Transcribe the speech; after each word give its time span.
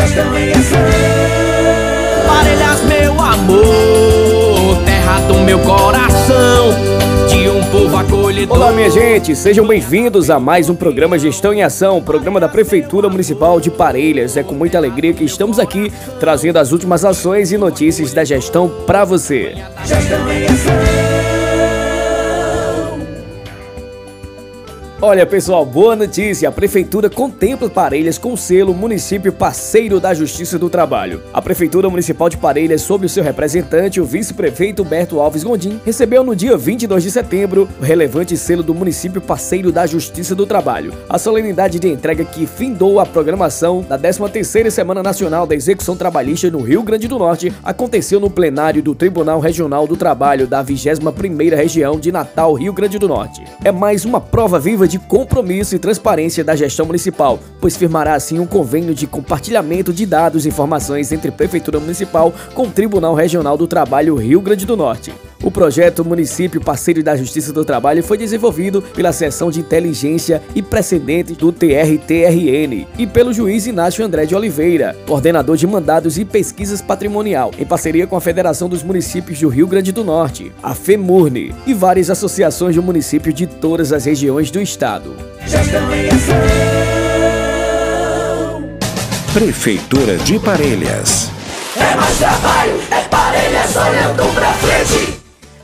gestão 0.00 0.38
em 0.38 0.50
ação. 0.52 0.78
Parelhas, 2.26 2.82
meu 2.84 3.12
amor, 3.20 4.84
terra 4.84 5.20
do 5.20 5.34
meu 5.40 5.58
coração. 5.60 6.70
De 7.28 7.48
um 7.48 7.62
povo 7.70 7.96
acolhedor. 7.96 8.56
Olá, 8.56 8.72
minha 8.72 8.90
gente, 8.90 9.36
sejam 9.36 9.66
bem-vindos 9.66 10.30
a 10.30 10.40
mais 10.40 10.68
um 10.68 10.74
programa 10.74 11.18
Gestão 11.18 11.52
em 11.52 11.62
Ação, 11.62 12.02
programa 12.02 12.40
da 12.40 12.48
Prefeitura 12.48 13.08
Municipal 13.08 13.60
de 13.60 13.70
Parelhas. 13.70 14.36
É 14.36 14.42
com 14.42 14.54
muita 14.54 14.78
alegria 14.78 15.12
que 15.12 15.24
estamos 15.24 15.58
aqui 15.58 15.92
trazendo 16.18 16.58
as 16.58 16.72
últimas 16.72 17.04
ações 17.04 17.52
e 17.52 17.58
notícias 17.58 18.12
da 18.12 18.24
gestão 18.24 18.68
para 18.86 19.04
você. 19.04 19.54
Gestão 19.84 20.32
em 20.32 20.46
Ação. 20.46 21.29
Olha 25.02 25.24
pessoal, 25.24 25.64
boa 25.64 25.96
notícia! 25.96 26.46
A 26.46 26.52
Prefeitura 26.52 27.08
contempla 27.08 27.70
Parelhas 27.70 28.18
com 28.18 28.36
selo 28.36 28.74
Município 28.74 29.32
Parceiro 29.32 29.98
da 29.98 30.12
Justiça 30.12 30.58
do 30.58 30.68
Trabalho. 30.68 31.22
A 31.32 31.40
Prefeitura 31.40 31.88
Municipal 31.88 32.28
de 32.28 32.36
Parelhas, 32.36 32.82
sob 32.82 33.06
o 33.06 33.08
seu 33.08 33.24
representante, 33.24 33.98
o 33.98 34.04
vice-prefeito 34.04 34.82
Humberto 34.82 35.18
Alves 35.18 35.42
Gondim, 35.42 35.80
recebeu 35.86 36.22
no 36.22 36.36
dia 36.36 36.54
22 36.54 37.02
de 37.02 37.10
setembro 37.10 37.66
o 37.80 37.82
relevante 37.82 38.36
selo 38.36 38.62
do 38.62 38.74
Município 38.74 39.22
Parceiro 39.22 39.72
da 39.72 39.86
Justiça 39.86 40.34
do 40.34 40.44
Trabalho. 40.44 40.92
A 41.08 41.18
solenidade 41.18 41.78
de 41.78 41.88
entrega 41.88 42.22
que 42.22 42.46
findou 42.46 43.00
a 43.00 43.06
programação 43.06 43.80
da 43.80 43.98
13ª 43.98 44.68
Semana 44.68 45.02
Nacional 45.02 45.46
da 45.46 45.54
Execução 45.54 45.96
Trabalhista 45.96 46.50
no 46.50 46.60
Rio 46.60 46.82
Grande 46.82 47.08
do 47.08 47.18
Norte 47.18 47.50
aconteceu 47.64 48.20
no 48.20 48.28
plenário 48.28 48.82
do 48.82 48.94
Tribunal 48.94 49.40
Regional 49.40 49.86
do 49.86 49.96
Trabalho 49.96 50.46
da 50.46 50.62
21ª 50.62 51.56
Região 51.56 51.98
de 51.98 52.12
Natal, 52.12 52.52
Rio 52.52 52.74
Grande 52.74 52.98
do 52.98 53.08
Norte. 53.08 53.42
É 53.64 53.72
mais 53.72 54.04
uma 54.04 54.20
prova 54.20 54.58
viva 54.58 54.89
de 54.90 54.98
compromisso 54.98 55.76
e 55.76 55.78
transparência 55.78 56.42
da 56.42 56.56
gestão 56.56 56.84
municipal, 56.84 57.38
pois 57.60 57.76
firmará 57.76 58.14
assim 58.14 58.40
um 58.40 58.46
convênio 58.46 58.92
de 58.92 59.06
compartilhamento 59.06 59.92
de 59.92 60.04
dados 60.04 60.44
e 60.44 60.48
informações 60.48 61.12
entre 61.12 61.30
Prefeitura 61.30 61.78
Municipal 61.78 62.34
com 62.54 62.64
o 62.64 62.70
Tribunal 62.70 63.14
Regional 63.14 63.56
do 63.56 63.68
Trabalho 63.68 64.16
Rio 64.16 64.40
Grande 64.40 64.66
do 64.66 64.76
Norte. 64.76 65.12
O 65.42 65.50
projeto 65.50 66.04
Município 66.04 66.60
Parceiro 66.60 67.02
da 67.02 67.16
Justiça 67.16 67.52
do 67.52 67.64
Trabalho 67.64 68.02
foi 68.02 68.18
desenvolvido 68.18 68.82
pela 68.82 69.12
Seção 69.12 69.50
de 69.50 69.60
Inteligência 69.60 70.42
e 70.54 70.60
Precedentes 70.60 71.36
do 71.36 71.50
TRTRN 71.50 72.86
e 72.98 73.06
pelo 73.06 73.32
juiz 73.32 73.66
Inácio 73.66 74.04
André 74.04 74.26
de 74.26 74.34
Oliveira, 74.34 74.94
coordenador 75.06 75.56
de 75.56 75.66
mandados 75.66 76.18
e 76.18 76.26
pesquisas 76.26 76.82
patrimonial, 76.82 77.52
em 77.58 77.64
parceria 77.64 78.06
com 78.06 78.16
a 78.16 78.20
Federação 78.20 78.68
dos 78.68 78.82
Municípios 78.82 79.40
do 79.40 79.48
Rio 79.48 79.66
Grande 79.66 79.92
do 79.92 80.04
Norte, 80.04 80.52
a 80.62 80.74
FEMURNE, 80.74 81.54
e 81.66 81.72
várias 81.72 82.10
associações 82.10 82.76
do 82.76 82.82
município 82.82 83.32
de 83.32 83.46
todas 83.46 83.92
as 83.92 84.04
regiões 84.04 84.50
do 84.50 84.60
estado. 84.60 85.14
Prefeitura 89.32 90.18
de 90.18 90.38
Parelhas. 90.38 91.30
É 91.76 91.94
mais 91.94 92.18
trabalho, 92.18 92.80
é 92.90 93.00
Parelhas 93.08 93.76
olhando 93.76 94.34
pra 94.34 94.52
frente. 94.54 95.19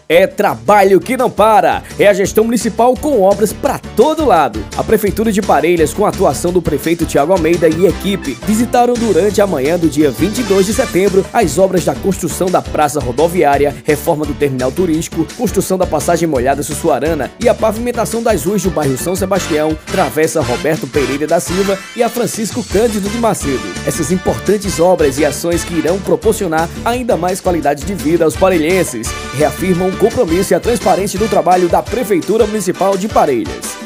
É 0.09 0.25
trabalho 0.25 1.01
que 1.01 1.17
não 1.17 1.29
para. 1.29 1.83
É 1.99 2.07
a 2.07 2.15
gestão 2.15 2.45
municipal 2.45 2.95
com 2.95 3.23
obras 3.23 3.53
para 3.53 3.81
todo 3.97 4.25
lado. 4.25 4.65
A 4.77 4.85
Prefeitura 4.85 5.33
de 5.33 5.43
Parelhas, 5.43 5.93
com 5.93 6.07
a 6.07 6.11
atuação 6.11 6.53
do 6.53 6.63
prefeito 6.63 7.05
Tiago 7.05 7.33
Almeida 7.33 7.69
e 7.69 7.87
equipe, 7.87 8.39
visitaram 8.47 8.95
durante 8.95 9.41
a 9.41 9.47
manhã 9.49 9.77
do 9.77 9.89
dia 9.89 10.09
22 10.09 10.67
de 10.67 10.75
setembro 10.75 11.27
as 11.33 11.59
obras 11.59 11.85
da 11.85 11.93
construção 11.93 12.49
da 12.49 12.63
praça 12.63 13.01
rodoviária, 13.01 13.75
reforma 13.85 14.25
do 14.25 14.33
terminal 14.33 14.71
turístico, 14.71 15.27
construção 15.37 15.77
da 15.77 15.87
passagem 15.87 16.29
molhada 16.29 16.63
Sussuarana 16.63 17.33
e 17.41 17.49
a 17.49 17.55
pavimentação 17.55 18.23
das 18.23 18.45
ruas 18.45 18.63
do 18.63 18.71
bairro 18.71 18.97
São 18.97 19.17
Sebastião, 19.17 19.77
Travessa 19.87 20.41
Roberto 20.41 20.87
Pereira 20.87 21.27
da 21.27 21.41
Silva 21.41 21.77
e 21.97 22.03
a 22.05 22.09
Francisco 22.09 22.63
Cândido 22.63 23.09
de 23.11 23.19
Macedo. 23.19 23.63
Essas 23.85 24.13
importantes 24.13 24.79
obras 24.79 25.19
e 25.19 25.25
ações 25.25 25.65
que 25.65 25.75
irão 25.75 25.99
proporcionar 25.99 26.69
ainda 26.85 27.17
mais 27.17 27.41
qualidade 27.41 27.85
de 27.85 27.95
vida 27.95 28.25
aos 28.25 28.37
parelhenses 28.37 29.09
reafirmam 29.35 29.96
compromisso 29.97 30.53
e 30.53 30.55
a 30.55 30.61
transparência 30.61 31.19
do 31.19 31.29
trabalho 31.29 31.69
da 31.69 31.83
Prefeitura 31.83 32.47
Municipal 32.47 32.97
de 32.97 33.09
Parelhas. 33.09 33.77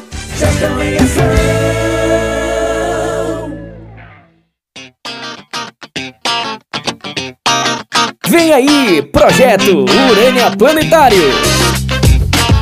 Vem 8.28 8.52
aí, 8.52 9.02
projeto 9.02 9.84
Urânia 10.10 10.50
Planetário 10.56 11.69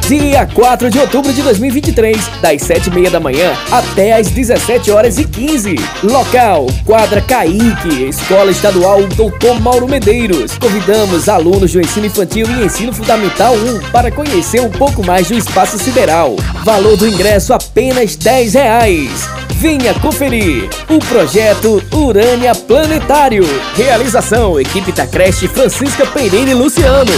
dia 0.08 0.46
4 0.46 0.88
de 0.88 0.98
outubro 0.98 1.30
de 1.34 1.42
2023, 1.42 2.16
das 2.40 2.62
7h30 2.62 3.10
da 3.10 3.20
manhã 3.20 3.52
até 3.70 4.14
às 4.14 4.28
17 4.28 4.90
horas 4.90 5.18
e 5.18 5.24
15. 5.24 5.76
Local: 6.02 6.66
Quadra 6.86 7.20
Caíque, 7.20 8.04
Escola 8.08 8.50
Estadual 8.50 9.06
Doutor 9.08 9.60
Mauro 9.60 9.86
Medeiros. 9.86 10.56
Convidamos 10.56 11.28
alunos 11.28 11.72
do 11.72 11.80
ensino 11.80 12.06
infantil 12.06 12.46
e 12.48 12.64
ensino 12.64 12.90
fundamental 12.90 13.54
1 13.54 13.90
para 13.90 14.10
conhecer 14.10 14.62
um 14.62 14.70
pouco 14.70 15.04
mais 15.04 15.28
do 15.28 15.34
espaço 15.34 15.78
sideral. 15.78 16.36
Valor 16.64 16.96
do 16.96 17.06
ingresso 17.06 17.52
apenas 17.52 18.16
10 18.16 18.54
reais. 18.54 19.28
Venha 19.56 19.92
conferir 19.92 20.70
o 20.88 20.98
projeto 21.00 21.82
Urânia 21.92 22.54
Planetário. 22.54 23.44
Realização: 23.76 24.58
Equipe 24.58 24.90
da 24.90 25.06
Creche 25.06 25.46
Francisca 25.46 26.06
Pereira 26.06 26.50
e 26.50 26.54
Luciano. 26.54 27.12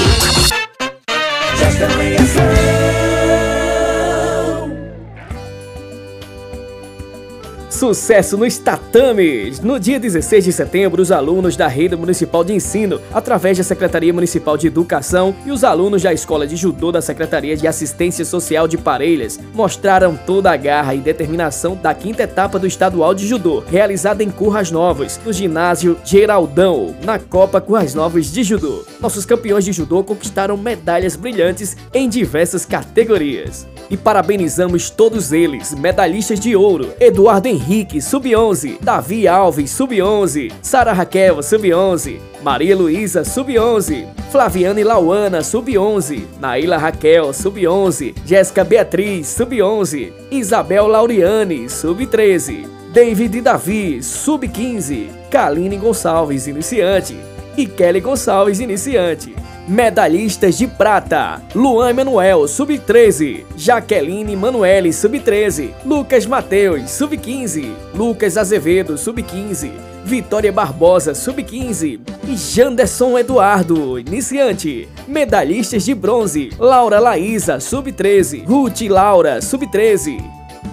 Sucesso 7.81 8.37
nos 8.37 8.59
tatames! 8.59 9.59
No 9.59 9.81
dia 9.81 9.99
16 9.99 10.45
de 10.45 10.53
setembro, 10.53 11.01
os 11.01 11.11
alunos 11.11 11.57
da 11.57 11.67
Rede 11.67 11.97
Municipal 11.97 12.45
de 12.45 12.53
Ensino, 12.53 13.01
através 13.11 13.57
da 13.57 13.65
Secretaria 13.65 14.13
Municipal 14.13 14.59
de 14.59 14.67
Educação 14.67 15.35
e 15.47 15.51
os 15.51 15.65
alunos 15.65 16.03
da 16.03 16.13
Escola 16.13 16.47
de 16.47 16.57
Judô 16.57 16.93
da 16.93 17.01
Secretaria 17.01 17.57
de 17.57 17.67
Assistência 17.67 18.23
Social 18.23 18.69
de 18.69 18.77
Parelhas, 18.77 19.41
mostraram 19.55 20.15
toda 20.15 20.53
a 20.53 20.59
garra 20.59 20.95
e 20.95 20.99
determinação 20.99 21.75
da 21.75 21.95
quinta 21.95 22.25
etapa 22.25 22.59
do 22.59 22.67
Estadual 22.67 23.15
de 23.15 23.27
Judô, 23.27 23.65
realizada 23.67 24.23
em 24.23 24.31
Curras 24.31 24.71
Novas, 24.71 25.19
no 25.25 25.33
ginásio 25.33 25.97
Geraldão, 26.05 26.95
na 27.03 27.19
Copa 27.19 27.63
Curras 27.63 27.95
Novas 27.95 28.31
de 28.31 28.45
Judô. 28.45 28.85
Nossos 29.01 29.25
campeões 29.25 29.65
de 29.65 29.73
judô 29.73 30.05
conquistaram 30.05 30.59
medalhas 30.59 31.17
brilhantes 31.17 31.79
em 31.95 32.11
diversas 32.11 32.67
categorias. 32.67 33.67
E 33.89 33.97
parabenizamos 33.97 34.91
todos 34.91 35.33
eles, 35.33 35.75
medalhistas 35.75 36.39
de 36.39 36.55
ouro, 36.55 36.93
Eduardo 37.01 37.49
Henrique 37.49 37.70
Henrique, 37.71 38.01
sub-11, 38.01 38.81
Davi 38.81 39.29
Alves, 39.29 39.71
sub-11, 39.71 40.51
Sara 40.61 40.93
Raquel, 40.93 41.41
sub-11, 41.41 42.19
Maria 42.43 42.75
Luísa, 42.75 43.23
sub-11, 43.23 44.09
Flaviana 44.33 44.81
e 44.81 44.83
Lauana, 44.83 45.41
sub-11, 45.41 46.27
Naila 46.41 46.77
Raquel, 46.77 47.33
sub-11, 47.33 48.13
Jéssica 48.27 48.65
Beatriz, 48.65 49.29
sub-11, 49.29 50.13
Isabel 50.33 50.89
Lauriane, 50.89 51.69
sub-13, 51.69 52.67
David 52.93 53.41
Davi, 53.41 54.03
sub-15, 54.03 55.09
Kaline 55.31 55.77
Gonçalves, 55.77 56.49
iniciante, 56.49 57.17
e 57.57 57.67
Kelly 57.67 58.01
Gonçalves, 58.01 58.59
iniciante. 58.59 59.33
Medalhistas 59.71 60.59
de 60.59 60.67
prata: 60.67 61.41
Luan 61.55 61.91
Emanuel, 61.91 62.49
sub-13, 62.49 63.45
Jaqueline 63.57 64.35
Manuele, 64.35 64.93
sub-13, 64.93 65.71
Lucas 65.87 66.27
Mateus, 66.27 66.91
sub-15, 66.91 67.73
Lucas 67.95 68.37
Azevedo, 68.37 68.99
sub-15, 68.99 69.71
Vitória 70.05 70.51
Barbosa, 70.51 71.15
sub-15 71.15 72.01
e 72.29 72.37
Janderson 72.37 73.17
Eduardo, 73.17 73.97
iniciante. 73.97 74.89
Medalhistas 75.07 75.85
de 75.85 75.95
bronze: 75.95 76.51
Laura 76.59 76.99
Laísa, 76.99 77.61
sub-13, 77.61 78.45
Ruth 78.45 78.81
Laura, 78.89 79.41
sub-13. 79.41 80.21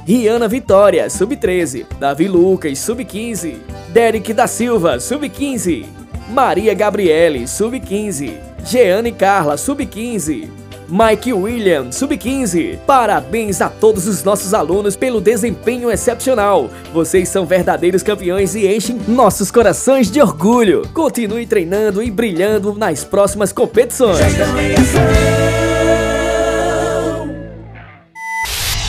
Riana 0.08 0.48
Vitória, 0.48 1.08
sub-13, 1.08 1.86
Davi 2.00 2.28
Lucas, 2.28 2.80
sub-15, 2.80 3.58
Derek 3.94 4.34
da 4.34 4.48
Silva, 4.48 5.00
sub-15, 5.00 5.86
Maria 6.30 6.74
Gabriele, 6.74 7.48
sub-15, 7.48 8.34
Jeane 8.66 9.12
Carla, 9.14 9.56
sub-15. 9.56 10.50
Mike 10.90 11.34
William, 11.34 11.92
sub-15. 11.92 12.80
Parabéns 12.86 13.62
a 13.62 13.70
todos 13.70 14.08
os 14.08 14.24
nossos 14.24 14.54
alunos 14.54 14.96
pelo 14.96 15.20
desempenho 15.20 15.92
excepcional. 15.92 16.70
Vocês 16.94 17.28
são 17.28 17.46
verdadeiros 17.46 18.04
campeões 18.04 18.56
e 18.56 18.68
enchem 18.68 19.00
nossos 19.08 19.52
corações 19.52 20.10
de 20.10 20.22
orgulho. 20.22 20.84
Continue 20.94 21.46
treinando 21.46 22.02
e 22.02 22.10
brilhando 22.10 22.74
nas 22.74 23.04
próximas 23.04 23.52
competições. 23.52 24.20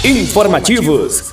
Informativos. 0.05 1.32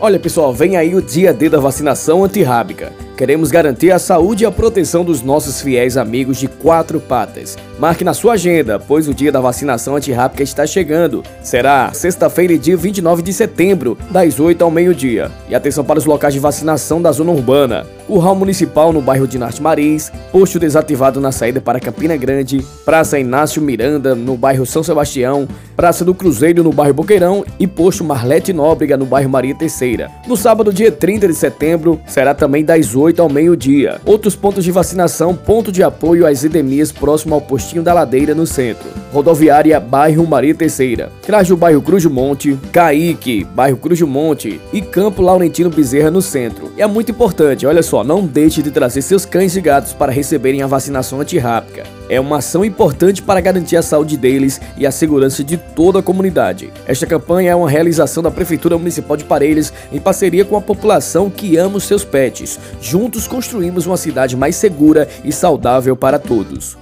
Olha 0.00 0.18
pessoal, 0.18 0.52
vem 0.52 0.76
aí 0.76 0.94
o 0.94 1.00
dia 1.00 1.32
D 1.32 1.48
da 1.48 1.60
vacinação 1.60 2.24
antirrábica. 2.24 2.92
Queremos 3.22 3.52
garantir 3.52 3.92
a 3.92 4.00
saúde 4.00 4.42
e 4.42 4.46
a 4.48 4.50
proteção 4.50 5.04
dos 5.04 5.22
nossos 5.22 5.60
fiéis 5.62 5.96
amigos 5.96 6.38
de 6.38 6.48
quatro 6.48 6.98
patas. 6.98 7.56
Marque 7.82 8.04
na 8.04 8.14
sua 8.14 8.34
agenda, 8.34 8.78
pois 8.78 9.08
o 9.08 9.14
dia 9.14 9.32
da 9.32 9.40
vacinação 9.40 9.96
antirrábica 9.96 10.40
está 10.40 10.64
chegando. 10.64 11.24
Será 11.42 11.92
sexta-feira, 11.92 12.56
dia 12.56 12.76
29 12.76 13.22
de 13.22 13.32
setembro, 13.32 13.98
das 14.08 14.38
8 14.38 14.62
ao 14.62 14.70
meio-dia. 14.70 15.32
E 15.48 15.54
atenção 15.54 15.84
para 15.84 15.98
os 15.98 16.04
locais 16.04 16.32
de 16.32 16.38
vacinação 16.38 17.02
da 17.02 17.10
zona 17.10 17.32
urbana. 17.32 17.84
Curral 18.06 18.34
Municipal 18.34 18.92
no 18.92 19.00
bairro 19.00 19.26
de 19.26 19.38
Norte 19.38 19.62
Maris, 19.62 20.12
posto 20.30 20.58
desativado 20.58 21.20
na 21.20 21.32
saída 21.32 21.60
para 21.60 21.80
Campina 21.80 22.16
Grande, 22.16 22.64
Praça 22.84 23.18
Inácio 23.18 23.62
Miranda 23.62 24.14
no 24.14 24.36
bairro 24.36 24.66
São 24.66 24.82
Sebastião, 24.82 25.48
Praça 25.74 26.04
do 26.04 26.14
Cruzeiro 26.14 26.62
no 26.62 26.72
bairro 26.72 26.94
Boqueirão 26.94 27.44
e 27.58 27.66
posto 27.66 28.04
Marlete 28.04 28.52
Nóbrega 28.52 28.96
no 28.96 29.06
bairro 29.06 29.30
Maria 29.30 29.54
Terceira. 29.54 30.10
No 30.26 30.36
sábado, 30.36 30.72
dia 30.72 30.92
30 30.92 31.26
de 31.26 31.34
setembro, 31.34 31.98
será 32.06 32.34
também 32.34 32.64
das 32.64 32.94
8 32.94 33.02
8 33.02 33.22
ao 33.22 33.28
meio-dia. 33.28 34.00
Outros 34.04 34.36
pontos 34.36 34.64
de 34.64 34.70
vacinação, 34.70 35.34
ponto 35.34 35.72
de 35.72 35.82
apoio 35.82 36.26
às 36.26 36.44
endemias 36.44 36.92
próximo 36.92 37.34
ao 37.34 37.40
postinho 37.72 37.82
da 37.82 37.94
Ladeira 37.94 38.34
no 38.34 38.46
centro. 38.46 38.90
Rodoviária 39.12 39.80
Bairro 39.80 40.26
Maria 40.26 40.54
Terceira. 40.54 41.10
Crajo 41.24 41.56
Bairro 41.56 41.80
Cruz 41.80 42.04
Monte, 42.04 42.58
Caíque, 42.70 43.44
Bairro 43.44 43.78
Cruz 43.78 44.00
Monte 44.02 44.60
e 44.72 44.82
Campo 44.82 45.22
Laurentino 45.22 45.70
Bezerra 45.70 46.10
no 46.10 46.20
centro. 46.20 46.70
E 46.76 46.82
é 46.82 46.86
muito 46.86 47.10
importante, 47.10 47.66
olha 47.66 47.82
só, 47.82 48.04
não 48.04 48.26
deixe 48.26 48.62
de 48.62 48.70
trazer 48.70 49.00
seus 49.02 49.24
cães 49.24 49.56
e 49.56 49.60
gatos 49.60 49.92
para 49.92 50.12
receberem 50.12 50.62
a 50.62 50.66
vacinação 50.66 51.20
antirrábica. 51.20 51.84
É 52.08 52.20
uma 52.20 52.38
ação 52.38 52.64
importante 52.64 53.22
para 53.22 53.40
garantir 53.40 53.76
a 53.76 53.82
saúde 53.82 54.16
deles 54.18 54.60
e 54.76 54.86
a 54.86 54.90
segurança 54.90 55.42
de 55.42 55.56
toda 55.56 56.00
a 56.00 56.02
comunidade. 56.02 56.70
Esta 56.86 57.06
campanha 57.06 57.52
é 57.52 57.54
uma 57.54 57.70
realização 57.70 58.22
da 58.22 58.30
Prefeitura 58.30 58.76
Municipal 58.76 59.16
de 59.16 59.24
Parelhas 59.24 59.72
em 59.90 59.98
parceria 59.98 60.44
com 60.44 60.56
a 60.56 60.60
população 60.60 61.30
que 61.30 61.56
ama 61.56 61.78
os 61.78 61.84
seus 61.84 62.04
pets. 62.04 62.58
Juntos 62.82 63.26
construímos 63.26 63.86
uma 63.86 63.96
cidade 63.96 64.36
mais 64.36 64.56
segura 64.56 65.08
e 65.24 65.32
saudável 65.32 65.96
para 65.96 66.18
todos. 66.18 66.81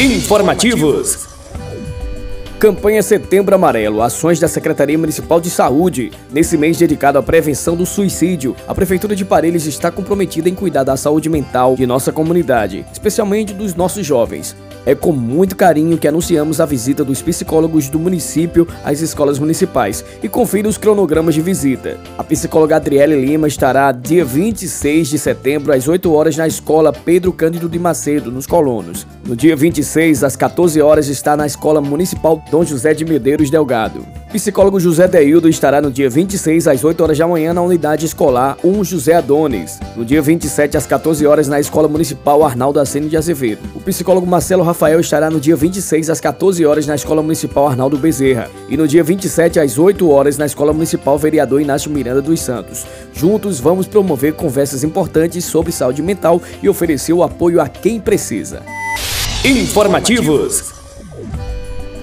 Informativos 0.00 1.26
Campanha 2.60 3.02
Setembro 3.02 3.52
Amarelo, 3.56 4.00
ações 4.00 4.38
da 4.38 4.46
Secretaria 4.46 4.96
Municipal 4.96 5.40
de 5.40 5.50
Saúde. 5.50 6.12
Nesse 6.30 6.56
mês 6.56 6.78
dedicado 6.78 7.18
à 7.18 7.22
prevenção 7.22 7.74
do 7.74 7.84
suicídio, 7.84 8.54
a 8.68 8.74
Prefeitura 8.74 9.16
de 9.16 9.24
Parelhas 9.24 9.66
está 9.66 9.90
comprometida 9.90 10.48
em 10.48 10.54
cuidar 10.54 10.84
da 10.84 10.96
saúde 10.96 11.28
mental 11.28 11.74
de 11.74 11.84
nossa 11.84 12.12
comunidade, 12.12 12.86
especialmente 12.92 13.52
dos 13.52 13.74
nossos 13.74 14.06
jovens. 14.06 14.56
É 14.86 14.94
com 14.94 15.12
muito 15.12 15.56
carinho 15.56 15.98
que 15.98 16.08
anunciamos 16.08 16.60
a 16.60 16.66
visita 16.66 17.04
dos 17.04 17.20
psicólogos 17.20 17.88
do 17.88 17.98
município 17.98 18.66
às 18.84 19.00
escolas 19.00 19.38
municipais 19.38 20.04
e 20.22 20.28
confira 20.28 20.68
os 20.68 20.78
cronogramas 20.78 21.34
de 21.34 21.40
visita. 21.40 21.98
A 22.16 22.24
psicóloga 22.24 22.76
Adriele 22.76 23.20
Lima 23.20 23.48
estará 23.48 23.92
dia 23.92 24.24
26 24.24 25.08
de 25.08 25.18
setembro 25.18 25.72
às 25.72 25.88
8 25.88 26.12
horas 26.12 26.36
na 26.36 26.46
escola 26.46 26.92
Pedro 26.92 27.32
Cândido 27.32 27.68
de 27.68 27.78
Macedo, 27.78 28.32
nos 28.32 28.46
Colonos. 28.46 29.06
No 29.26 29.36
dia 29.36 29.54
26 29.54 30.24
às 30.24 30.36
14 30.36 30.80
horas 30.80 31.08
está 31.08 31.36
na 31.36 31.46
escola 31.46 31.80
municipal 31.80 32.42
Dom 32.50 32.64
José 32.64 32.94
de 32.94 33.04
Medeiros 33.04 33.50
Delgado. 33.50 34.06
Psicólogo 34.32 34.78
José 34.78 35.08
Deildo 35.08 35.48
estará 35.48 35.80
no 35.80 35.90
dia 35.90 36.10
26 36.10 36.68
às 36.68 36.84
8 36.84 37.02
horas 37.02 37.16
da 37.16 37.26
manhã 37.26 37.54
na 37.54 37.62
unidade 37.62 38.04
escolar 38.04 38.58
1 38.62 38.84
José 38.84 39.14
Adonis. 39.14 39.80
No 39.96 40.04
dia 40.04 40.20
27 40.20 40.76
às 40.76 40.86
14 40.86 41.26
horas 41.26 41.48
na 41.48 41.58
Escola 41.58 41.88
Municipal 41.88 42.44
Arnaldo 42.44 42.78
Acene 42.78 43.08
de 43.08 43.16
Azevedo. 43.16 43.60
O 43.74 43.80
psicólogo 43.80 44.26
Marcelo 44.26 44.62
Rafael 44.68 45.00
estará 45.00 45.30
no 45.30 45.40
dia 45.40 45.56
26 45.56 46.10
às 46.10 46.20
14 46.20 46.66
horas 46.66 46.86
na 46.86 46.94
Escola 46.94 47.22
Municipal 47.22 47.66
Arnaldo 47.68 47.96
Bezerra. 47.96 48.50
E 48.68 48.76
no 48.76 48.86
dia 48.86 49.02
27 49.02 49.58
às 49.58 49.78
8 49.78 50.10
horas 50.10 50.36
na 50.36 50.44
Escola 50.44 50.74
Municipal 50.74 51.18
Vereador 51.18 51.62
Inácio 51.62 51.90
Miranda 51.90 52.20
dos 52.20 52.40
Santos. 52.40 52.84
Juntos 53.14 53.60
vamos 53.60 53.86
promover 53.86 54.34
conversas 54.34 54.84
importantes 54.84 55.46
sobre 55.46 55.72
saúde 55.72 56.02
mental 56.02 56.42
e 56.62 56.68
oferecer 56.68 57.14
o 57.14 57.22
apoio 57.22 57.62
a 57.62 57.68
quem 57.68 57.98
precisa. 57.98 58.62
Informativos 59.42 60.74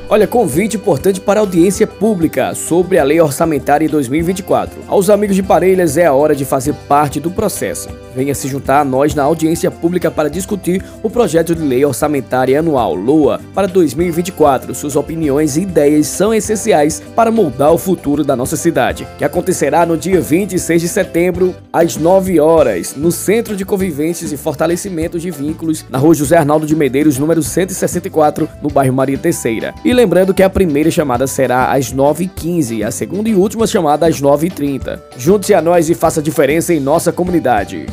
Olha, 0.10 0.28
convite 0.28 0.78
importante 0.78 1.20
para 1.20 1.40
audiência 1.40 1.86
pública 1.86 2.54
sobre 2.54 2.98
a 2.98 3.04
Lei 3.04 3.20
Orçamentária 3.20 3.90
2024. 3.90 4.82
Aos 4.88 5.10
amigos 5.10 5.36
de 5.36 5.42
Parelhas, 5.42 5.98
é 5.98 6.06
a 6.06 6.14
hora 6.14 6.36
de 6.36 6.46
fazer 6.46 6.74
parte 6.88 7.20
do 7.20 7.32
processo. 7.32 7.90
Venha 8.16 8.34
se 8.34 8.48
juntar 8.48 8.80
a 8.80 8.86
nós 8.86 9.14
na 9.14 9.24
audiência 9.24 9.70
pública 9.70 10.10
para 10.10 10.30
discutir 10.30 10.82
o 11.04 11.10
projeto 11.10 11.54
de 11.54 11.62
Lei 11.62 11.84
Orçamentária 11.84 12.60
Anual, 12.60 12.96
LOA, 12.96 13.42
para 13.54 13.68
2024. 13.68 14.74
Suas 14.74 14.96
opiniões 14.96 15.58
e 15.58 15.62
ideias 15.64 16.08
são 16.08 16.34
essenciais 16.34 17.04
para 17.14 17.30
moldar 17.30 17.74
o 17.74 17.78
futuro 17.78 18.24
da 18.24 18.36
nossa 18.36 18.56
cidade, 18.56 19.06
que 19.18 19.26
acontecerá 19.26 19.86
no 19.86 19.98
dia 19.98 20.22
26 20.22 20.82
de 20.82 20.88
setembro, 20.88 21.54
às 21.74 21.98
9 21.98 22.40
horas, 22.40 22.96
no 22.96 23.12
Centro 23.12 23.56
de 23.56 23.66
Convivências 23.66 24.32
e 24.32 24.38
Fortalecimento 24.38 25.20
de 25.20 25.30
Vínculos, 25.30 25.84
na 25.90 25.98
rua 25.98 26.16
José 26.16 26.38
Arnaldo 26.38 26.66
de 26.66 26.76
Medeiros, 26.76 27.18
número 27.18 27.44
164, 27.44 28.48
no 28.62 28.70
bairro 28.70 28.94
Maria 28.94 29.18
Terceira. 29.18 29.74
E 29.84 29.92
lembrando 29.92 30.34
que 30.34 30.44
a 30.44 30.50
primeira 30.50 30.90
chamada 30.90 31.28
será 31.28 31.74
às 31.74 31.94
9h15 31.94 32.78
e 32.78 32.84
a 32.84 32.92
segunda 32.92 33.28
e 33.28 33.36
última 33.36 33.68
chamada 33.68 34.08
às 34.08 34.22
9h30. 34.22 35.00
Junte-se 35.18 35.54
a 35.54 35.62
nós 35.62 35.90
e 35.90 35.96
faça 35.96 36.22
diferença 36.22 36.74
em 36.74 36.80
nossa 36.80 37.12
comunidade. 37.12 37.86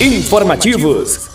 Informativos 0.00 1.30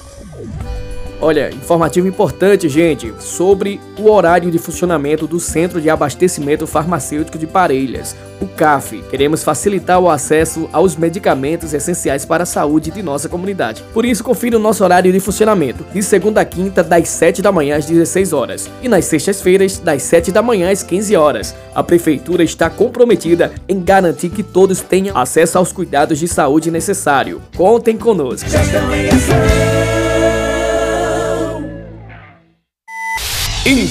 Olha, 1.23 1.51
informativo 1.53 2.07
importante, 2.07 2.68
gente, 2.68 3.13
sobre 3.19 3.79
o 3.95 4.09
horário 4.09 4.50
de 4.50 4.57
funcionamento 4.57 5.27
do 5.27 5.39
Centro 5.39 5.79
de 5.79 5.88
Abastecimento 5.88 6.65
Farmacêutico 6.65 7.38
de 7.38 7.45
Parelhas, 7.45 8.15
o 8.41 8.47
CAF. 8.47 9.03
Queremos 9.07 9.44
facilitar 9.44 10.00
o 10.00 10.09
acesso 10.09 10.68
aos 10.73 10.95
medicamentos 10.95 11.75
essenciais 11.75 12.25
para 12.25 12.41
a 12.41 12.47
saúde 12.47 12.89
de 12.89 13.03
nossa 13.03 13.29
comunidade. 13.29 13.83
Por 13.94 14.03
isso, 14.03 14.23
confira 14.23 14.57
o 14.57 14.59
nosso 14.59 14.83
horário 14.83 15.12
de 15.12 15.19
funcionamento, 15.19 15.85
de 15.94 16.01
segunda 16.01 16.41
a 16.41 16.45
quinta, 16.45 16.83
das 16.83 17.07
7 17.09 17.39
da 17.39 17.51
manhã 17.51 17.77
às 17.77 17.85
16 17.85 18.33
horas, 18.33 18.68
e 18.81 18.89
nas 18.89 19.06
sextas-feiras, 19.06 19.77
das 19.77 20.01
7 20.01 20.31
da 20.31 20.41
manhã 20.41 20.71
às 20.71 20.81
15 20.81 21.15
horas. 21.15 21.53
A 21.75 21.83
Prefeitura 21.83 22.44
está 22.44 22.68
comprometida 22.68 23.53
em 23.69 23.79
garantir 23.79 24.29
que 24.29 24.41
todos 24.41 24.81
tenham 24.81 25.15
acesso 25.15 25.59
aos 25.59 25.71
cuidados 25.71 26.18
de 26.18 26.27
saúde 26.27 26.71
necessário. 26.71 27.40
Contem 27.56 27.95
conosco. 27.95 28.49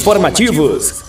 Informativos. 0.00 1.04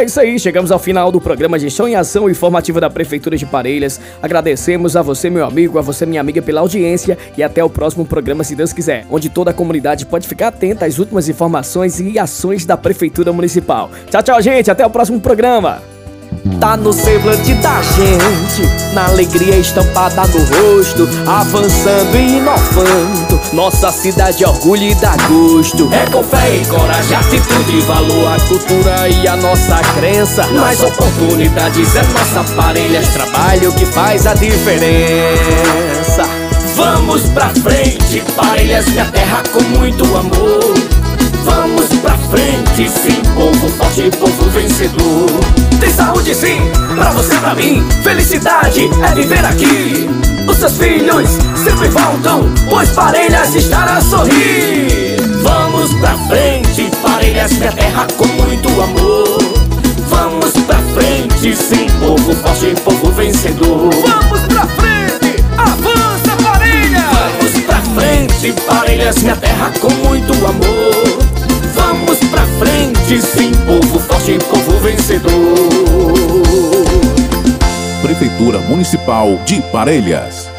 É 0.02 0.04
isso 0.04 0.20
aí, 0.20 0.40
chegamos 0.40 0.72
ao 0.72 0.80
final 0.80 1.12
do 1.12 1.22
programa 1.22 1.60
Gestão 1.60 1.88
em 1.88 1.96
Ação 1.96 2.28
Informativa 2.28 2.82
da 2.82 2.90
Prefeitura 2.90 3.38
de 3.38 3.46
Parelhas. 3.46 4.02
Agradecemos 4.20 4.96
a 4.96 5.04
você, 5.04 5.30
meu 5.30 5.46
amigo, 5.46 5.78
a 5.78 5.82
você, 5.84 6.08
minha 6.08 6.20
amiga, 6.20 6.42
pela 6.42 6.60
audiência 6.60 7.16
e 7.38 7.44
até 7.44 7.64
o 7.64 7.70
próximo 7.70 8.04
programa, 8.04 8.44
se 8.44 8.56
Deus 8.56 8.74
quiser, 8.74 9.06
onde 9.12 9.30
toda 9.30 9.52
a 9.52 9.54
comunidade 9.54 10.08
pode 10.08 10.28
ficar 10.28 10.48
atenta 10.48 10.88
às 10.88 10.98
últimas 10.98 11.30
informações 11.30 12.00
e 12.00 12.18
ações 12.18 12.66
da 12.66 12.76
Prefeitura 12.76 13.32
Municipal. 13.32 13.92
Tchau, 14.10 14.24
tchau, 14.24 14.42
gente, 14.42 14.72
até 14.72 14.84
o 14.84 14.90
próximo 14.90 15.22
programa. 15.22 15.84
tá 16.60 16.76
no 16.76 16.92
semblante 16.92 17.54
da 17.56 17.82
gente, 17.84 18.96
na 18.96 19.06
alegria 19.08 19.58
estampada 19.58 20.24
no 20.28 20.40
rosto, 20.40 21.08
avançando 21.28 22.16
e 22.16 22.38
inovando. 22.38 23.41
Nossa 23.54 23.92
cidade 23.92 24.46
é 24.46 24.48
orgulho 24.48 24.84
e 24.84 24.96
dá 24.96 25.14
gosto. 25.28 25.90
É 25.92 26.10
com 26.10 26.24
fé 26.24 26.56
e 26.56 26.66
coragem, 26.68 27.18
atitude, 27.18 27.82
valor, 27.82 28.34
a 28.34 28.40
cultura 28.48 29.10
e 29.10 29.28
a 29.28 29.36
nossa 29.36 29.76
crença. 29.94 30.48
Mais 30.48 30.82
oportunidades 30.82 31.96
é 31.96 32.02
nossa 32.04 32.54
parelhas, 32.56 33.10
trabalho 33.10 33.74
que 33.74 33.86
faz 33.86 34.26
a 34.26 34.34
diferença. 34.34 36.24
Vamos 36.76 37.24
pra 37.24 37.50
frente, 37.50 38.24
parelhas, 38.38 38.88
minha 38.88 39.06
terra 39.06 39.44
com 39.52 39.62
muito 39.78 40.06
amor. 40.16 40.74
Vamos 41.44 41.88
pra 42.02 42.18
frente, 42.30 42.90
sim, 42.90 43.22
povo 43.36 43.70
forte, 43.72 44.10
povo 44.18 44.50
vencedor. 44.50 45.30
Tem 45.78 45.92
saúde 45.92 46.34
sim, 46.34 46.62
pra 46.96 47.12
você, 47.12 47.36
pra 47.36 47.54
mim. 47.54 47.86
Felicidade 48.02 48.90
é 49.04 49.14
viver 49.14 49.44
aqui. 49.44 50.10
Seus 50.62 50.78
filhos 50.78 51.28
sempre 51.56 51.90
voltam, 51.90 52.48
pois 52.70 52.92
parelhas 52.92 53.56
estará 53.56 53.98
a 53.98 54.02
sorrir. 54.02 55.16
Vamos 55.42 55.92
pra 55.96 56.16
frente, 56.28 56.88
parelhas, 57.02 57.52
minha 57.54 57.72
terra 57.72 58.06
com 58.16 58.28
muito 58.28 58.70
amor. 58.70 59.40
Vamos 60.08 60.52
pra 60.68 60.78
frente, 60.94 61.56
sim, 61.56 61.88
povo 62.00 62.36
forte, 62.36 62.76
povo 62.84 63.12
vencedor. 63.12 63.90
Vamos 63.90 64.42
pra 64.42 64.68
frente, 64.68 65.44
avança 65.58 66.38
parelha! 66.44 67.10
Vamos 67.10 67.66
pra 67.66 67.82
frente, 68.00 68.54
parelhas, 68.68 69.18
minha 69.18 69.36
terra 69.38 69.72
com 69.82 69.90
muito 70.08 70.32
amor. 70.46 71.18
Vamos 71.74 72.20
pra 72.30 72.46
frente, 72.60 73.20
sim, 73.20 73.52
povo 73.66 74.00
forte, 74.00 74.38
povo 74.48 74.78
vencedor. 74.78 75.32
Prefeitura 78.04 78.60
Municipal 78.60 79.40
de 79.44 79.60
Parelhas. 79.72 80.51